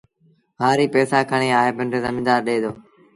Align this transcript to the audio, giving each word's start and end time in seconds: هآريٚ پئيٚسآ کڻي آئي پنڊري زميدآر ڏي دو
هآريٚ 0.61 0.91
پئيٚسآ 0.93 1.19
کڻي 1.29 1.49
آئي 1.59 1.71
پنڊري 1.77 1.99
زميدآر 2.05 2.39
ڏي 2.47 2.57
دو 2.63 2.71